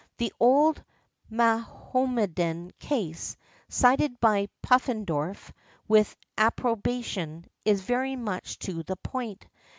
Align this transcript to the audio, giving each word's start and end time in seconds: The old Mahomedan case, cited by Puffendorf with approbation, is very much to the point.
The 0.17 0.33
old 0.39 0.83
Mahomedan 1.29 2.71
case, 2.79 3.37
cited 3.69 4.19
by 4.19 4.49
Puffendorf 4.63 5.51
with 5.87 6.15
approbation, 6.39 7.45
is 7.65 7.81
very 7.81 8.15
much 8.15 8.57
to 8.61 8.81
the 8.81 8.95
point. 8.95 9.45